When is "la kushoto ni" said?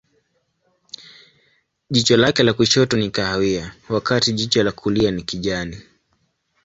2.43-3.09